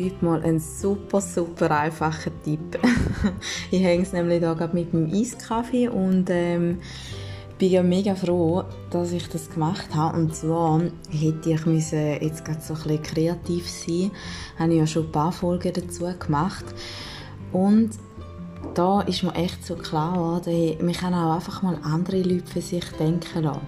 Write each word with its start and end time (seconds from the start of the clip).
heute 0.00 0.24
mal 0.24 0.42
einen 0.42 0.60
super, 0.60 1.20
super 1.20 1.70
einfachen 1.70 2.32
Tipp. 2.42 2.78
ich 3.70 3.82
hänge 3.82 4.02
es 4.02 4.12
nämlich 4.12 4.40
da 4.40 4.54
gerade 4.54 4.74
mit 4.74 4.92
dem 4.92 5.12
Eiskaffee 5.12 5.88
und 5.88 6.28
ähm, 6.30 6.78
bin 7.58 7.70
ja 7.70 7.82
mega 7.82 8.14
froh, 8.14 8.64
dass 8.90 9.12
ich 9.12 9.28
das 9.28 9.50
gemacht 9.50 9.94
habe. 9.94 10.18
Und 10.18 10.34
zwar 10.34 10.80
hätte 11.10 11.50
ich 11.50 11.66
müssen 11.66 12.22
jetzt 12.22 12.44
gerade 12.44 12.60
so 12.60 12.74
ein 12.74 12.80
bisschen 12.82 13.02
kreativ 13.02 13.68
sein. 13.68 14.10
Habe 14.58 14.72
ich 14.72 14.78
ja 14.78 14.86
schon 14.86 15.06
ein 15.06 15.12
paar 15.12 15.32
Folgen 15.32 15.72
dazu 15.72 16.06
gemacht. 16.18 16.64
Und 17.52 17.90
da 18.74 19.02
ist 19.02 19.22
mir 19.22 19.34
echt 19.34 19.64
so 19.66 19.74
klar 19.74 20.14
geworden, 20.14 20.76
man 21.02 21.14
auch 21.14 21.34
einfach 21.34 21.62
mal 21.62 21.78
andere 21.82 22.22
Leute 22.22 22.46
für 22.46 22.62
sich 22.62 22.84
denken 22.98 23.42
lassen. 23.42 23.60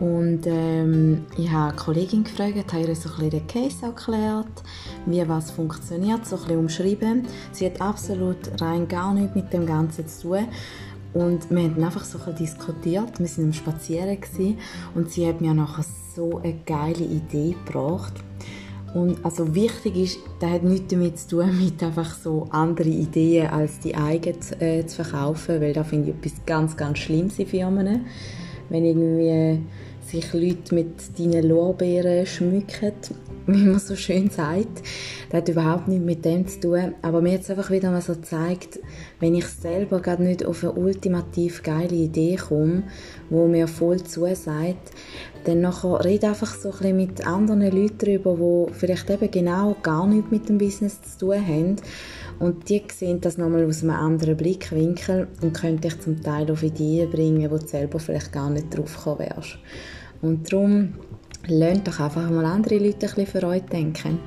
Und 0.00 0.40
ähm, 0.46 1.24
ich 1.38 1.50
habe 1.50 1.68
eine 1.68 1.76
Kollegin 1.76 2.24
gefragt, 2.24 2.72
habe 2.72 2.84
ihr 2.84 2.96
so 2.96 3.08
ein 3.10 3.14
bisschen 3.14 3.30
den 3.30 3.46
Case 3.46 3.86
erklärt, 3.86 4.62
wie 5.06 5.28
was 5.28 5.52
funktioniert, 5.52 6.26
so 6.26 6.36
ein 6.36 6.42
bisschen 6.42 6.58
umschrieben. 6.58 7.22
Sie 7.52 7.66
hat 7.66 7.80
absolut 7.80 8.60
rein 8.60 8.88
gar 8.88 9.14
nichts 9.14 9.36
mit 9.36 9.52
dem 9.52 9.66
Ganzen 9.66 10.08
zu 10.08 10.22
tun. 10.22 10.48
Und 11.12 11.48
wir 11.48 11.62
haben 11.62 11.84
einfach 11.84 12.04
so 12.04 12.18
ein 12.26 12.34
diskutiert, 12.34 13.20
wir 13.20 13.28
waren 13.28 13.44
am 13.44 13.52
Spazieren 13.52 14.18
und 14.96 15.10
sie 15.12 15.28
hat 15.28 15.40
mir 15.40 15.54
nachher 15.54 15.84
so 16.16 16.38
eine 16.38 16.54
geile 16.66 17.04
Idee 17.04 17.54
gebracht. 17.64 18.14
Und 18.94 19.24
also 19.24 19.54
wichtig 19.54 19.96
ist, 19.96 20.18
das 20.40 20.50
hat 20.50 20.64
nichts 20.64 20.88
damit 20.88 21.18
zu 21.18 21.36
tun, 21.36 21.58
mit 21.64 21.80
einfach 21.82 22.14
so 22.14 22.48
andere 22.50 22.88
Ideen 22.88 23.48
als 23.48 23.78
die 23.78 23.94
eigenen 23.94 24.40
äh, 24.60 24.86
zu 24.86 25.04
verkaufen, 25.04 25.60
weil 25.60 25.72
da 25.72 25.84
finde 25.84 26.10
ich 26.10 26.16
etwas 26.16 26.44
ganz, 26.46 26.76
ganz 26.76 26.98
Schlimmes 26.98 27.38
in 27.38 27.46
Firmen. 27.46 28.06
Wenn 28.68 28.84
irgendwie 28.84 29.60
sich 30.14 30.32
Leute 30.32 30.74
mit 30.76 31.18
deinen 31.18 31.48
Lorbeeren 31.48 32.24
schmücken, 32.24 32.92
wie 33.46 33.64
man 33.64 33.78
so 33.78 33.96
schön 33.96 34.30
sagt. 34.30 34.82
Das 35.30 35.40
hat 35.40 35.48
überhaupt 35.48 35.88
nichts 35.88 36.04
mit 36.04 36.24
dem 36.24 36.46
zu 36.46 36.60
tun. 36.60 36.94
Aber 37.02 37.20
mir 37.20 37.34
hat 37.34 37.42
es 37.42 37.50
einfach 37.50 37.70
wieder 37.70 37.90
mal 37.90 38.00
so 38.00 38.14
gezeigt, 38.14 38.80
wenn 39.20 39.34
ich 39.34 39.46
selber 39.46 40.00
gerade 40.00 40.22
nicht 40.22 40.44
auf 40.44 40.62
eine 40.62 40.72
ultimativ 40.72 41.62
geile 41.62 41.94
Idee 41.94 42.36
komme, 42.36 42.84
wo 43.30 43.46
mir 43.46 43.68
voll 43.68 44.02
zusagt, 44.02 44.92
dann 45.44 45.60
nachher 45.60 46.04
rede 46.04 46.28
einfach 46.28 46.54
so 46.54 46.70
ein 46.70 46.78
bisschen 46.78 46.96
mit 46.96 47.26
anderen 47.26 47.60
Leuten 47.60 47.98
darüber, 47.98 48.66
die 48.68 48.72
vielleicht 48.72 49.10
eben 49.10 49.30
genau 49.30 49.76
gar 49.82 50.06
nichts 50.06 50.30
mit 50.30 50.48
dem 50.48 50.58
Business 50.58 51.02
zu 51.02 51.26
tun 51.26 51.46
haben. 51.46 51.76
Und 52.38 52.68
die 52.68 52.82
sehen 52.92 53.20
das 53.20 53.38
nochmal 53.38 53.64
aus 53.64 53.82
einem 53.82 53.92
anderen 53.92 54.36
Blickwinkel 54.36 55.28
und 55.42 55.52
können 55.52 55.80
dich 55.80 56.00
zum 56.00 56.22
Teil 56.22 56.50
auf 56.50 56.62
Ideen 56.62 57.10
bringen, 57.10 57.50
wo 57.50 57.58
du 57.58 57.66
selber 57.66 57.98
vielleicht 58.00 58.32
gar 58.32 58.50
nicht 58.50 58.76
drauf 58.76 58.96
gekommen 58.96 59.20
wärst. 59.20 59.58
Und 60.20 60.50
darum 60.50 60.94
lernt 61.46 61.86
doch 61.86 62.00
einfach 62.00 62.30
mal 62.30 62.44
andere 62.44 62.78
Leute 62.78 63.06
ein 63.06 63.14
bisschen 63.14 63.26
für 63.26 63.46
euch 63.46 63.62
denken. 63.62 64.18